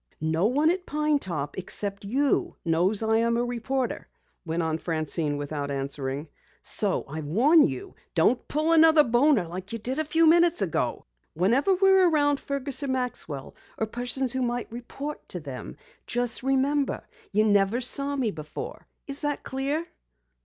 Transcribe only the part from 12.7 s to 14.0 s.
or Maxwell or